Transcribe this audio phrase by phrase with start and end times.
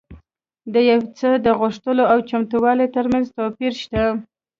[0.73, 4.03] د یو څه د غوښتلو او چمتووالي ترمنځ توپیر شته